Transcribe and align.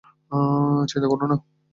চিন্তা 0.89 1.07
করো 1.09 1.25
না! 1.27 1.35